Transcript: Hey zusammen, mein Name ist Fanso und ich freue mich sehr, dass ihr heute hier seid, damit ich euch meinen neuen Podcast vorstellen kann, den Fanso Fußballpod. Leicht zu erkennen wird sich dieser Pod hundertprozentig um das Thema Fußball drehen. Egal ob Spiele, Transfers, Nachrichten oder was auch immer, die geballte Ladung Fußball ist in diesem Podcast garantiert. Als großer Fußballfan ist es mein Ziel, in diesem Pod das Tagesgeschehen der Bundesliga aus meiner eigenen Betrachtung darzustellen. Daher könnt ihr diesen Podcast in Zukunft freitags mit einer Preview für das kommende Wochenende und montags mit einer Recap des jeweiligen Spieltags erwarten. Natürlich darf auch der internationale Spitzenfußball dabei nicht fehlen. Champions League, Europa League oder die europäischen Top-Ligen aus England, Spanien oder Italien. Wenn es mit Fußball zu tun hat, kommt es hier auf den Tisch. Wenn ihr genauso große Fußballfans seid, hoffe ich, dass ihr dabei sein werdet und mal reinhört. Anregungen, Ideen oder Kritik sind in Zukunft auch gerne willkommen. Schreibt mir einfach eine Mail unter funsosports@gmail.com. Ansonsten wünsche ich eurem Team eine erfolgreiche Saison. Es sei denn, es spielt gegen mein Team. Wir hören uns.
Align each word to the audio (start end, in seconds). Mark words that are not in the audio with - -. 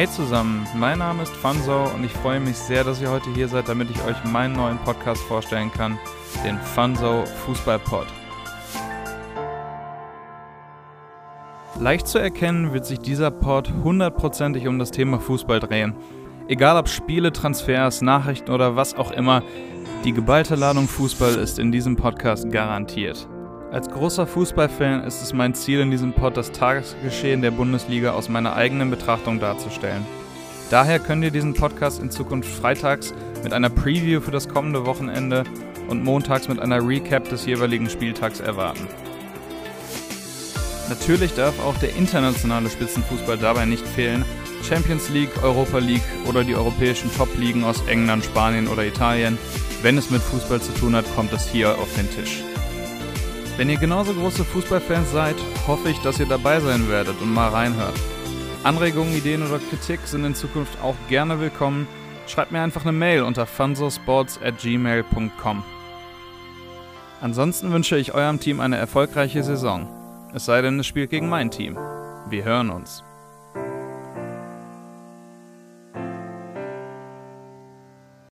Hey 0.00 0.08
zusammen, 0.08 0.66
mein 0.76 0.98
Name 0.98 1.24
ist 1.24 1.36
Fanso 1.36 1.84
und 1.94 2.04
ich 2.04 2.10
freue 2.10 2.40
mich 2.40 2.56
sehr, 2.56 2.84
dass 2.84 3.02
ihr 3.02 3.10
heute 3.10 3.28
hier 3.34 3.48
seid, 3.48 3.68
damit 3.68 3.90
ich 3.90 4.02
euch 4.02 4.16
meinen 4.24 4.54
neuen 4.54 4.78
Podcast 4.78 5.20
vorstellen 5.24 5.70
kann, 5.70 5.98
den 6.42 6.56
Fanso 6.56 7.26
Fußballpod. 7.44 8.06
Leicht 11.78 12.08
zu 12.08 12.16
erkennen 12.16 12.72
wird 12.72 12.86
sich 12.86 13.00
dieser 13.00 13.30
Pod 13.30 13.70
hundertprozentig 13.84 14.66
um 14.68 14.78
das 14.78 14.90
Thema 14.90 15.20
Fußball 15.20 15.60
drehen. 15.60 15.94
Egal 16.48 16.78
ob 16.78 16.88
Spiele, 16.88 17.30
Transfers, 17.30 18.00
Nachrichten 18.00 18.52
oder 18.52 18.76
was 18.76 18.94
auch 18.94 19.10
immer, 19.10 19.42
die 20.04 20.14
geballte 20.14 20.54
Ladung 20.54 20.88
Fußball 20.88 21.34
ist 21.34 21.58
in 21.58 21.72
diesem 21.72 21.96
Podcast 21.96 22.50
garantiert. 22.50 23.28
Als 23.72 23.88
großer 23.88 24.26
Fußballfan 24.26 25.04
ist 25.04 25.22
es 25.22 25.32
mein 25.32 25.54
Ziel, 25.54 25.78
in 25.78 25.92
diesem 25.92 26.12
Pod 26.12 26.36
das 26.36 26.50
Tagesgeschehen 26.50 27.40
der 27.40 27.52
Bundesliga 27.52 28.12
aus 28.12 28.28
meiner 28.28 28.56
eigenen 28.56 28.90
Betrachtung 28.90 29.38
darzustellen. 29.38 30.04
Daher 30.70 30.98
könnt 30.98 31.22
ihr 31.22 31.30
diesen 31.30 31.54
Podcast 31.54 32.02
in 32.02 32.10
Zukunft 32.10 32.50
freitags 32.50 33.14
mit 33.44 33.52
einer 33.52 33.70
Preview 33.70 34.20
für 34.20 34.32
das 34.32 34.48
kommende 34.48 34.86
Wochenende 34.86 35.44
und 35.86 36.02
montags 36.02 36.48
mit 36.48 36.58
einer 36.58 36.84
Recap 36.84 37.28
des 37.28 37.46
jeweiligen 37.46 37.88
Spieltags 37.88 38.40
erwarten. 38.40 38.88
Natürlich 40.88 41.32
darf 41.34 41.64
auch 41.64 41.76
der 41.78 41.94
internationale 41.94 42.68
Spitzenfußball 42.70 43.38
dabei 43.38 43.66
nicht 43.66 43.86
fehlen. 43.86 44.24
Champions 44.68 45.08
League, 45.10 45.44
Europa 45.44 45.78
League 45.78 46.02
oder 46.28 46.42
die 46.42 46.56
europäischen 46.56 47.14
Top-Ligen 47.16 47.62
aus 47.62 47.80
England, 47.86 48.24
Spanien 48.24 48.66
oder 48.66 48.84
Italien. 48.84 49.38
Wenn 49.82 49.96
es 49.96 50.10
mit 50.10 50.22
Fußball 50.22 50.60
zu 50.60 50.72
tun 50.72 50.96
hat, 50.96 51.04
kommt 51.14 51.32
es 51.32 51.48
hier 51.48 51.78
auf 51.78 51.88
den 51.94 52.10
Tisch. 52.10 52.42
Wenn 53.60 53.68
ihr 53.68 53.76
genauso 53.76 54.14
große 54.14 54.42
Fußballfans 54.42 55.12
seid, 55.12 55.36
hoffe 55.66 55.90
ich, 55.90 55.98
dass 55.98 56.18
ihr 56.18 56.24
dabei 56.24 56.60
sein 56.60 56.88
werdet 56.88 57.20
und 57.20 57.30
mal 57.30 57.50
reinhört. 57.50 57.92
Anregungen, 58.64 59.14
Ideen 59.14 59.46
oder 59.46 59.58
Kritik 59.58 60.00
sind 60.06 60.24
in 60.24 60.34
Zukunft 60.34 60.80
auch 60.82 60.94
gerne 61.10 61.40
willkommen. 61.40 61.86
Schreibt 62.26 62.52
mir 62.52 62.62
einfach 62.62 62.84
eine 62.84 62.92
Mail 62.92 63.22
unter 63.22 63.44
funsosports@gmail.com. 63.44 65.62
Ansonsten 67.20 67.70
wünsche 67.70 67.98
ich 67.98 68.14
eurem 68.14 68.40
Team 68.40 68.60
eine 68.60 68.78
erfolgreiche 68.78 69.42
Saison. 69.42 69.86
Es 70.32 70.46
sei 70.46 70.62
denn, 70.62 70.80
es 70.80 70.86
spielt 70.86 71.10
gegen 71.10 71.28
mein 71.28 71.50
Team. 71.50 71.76
Wir 72.30 72.44
hören 72.44 72.70
uns. 72.70 73.04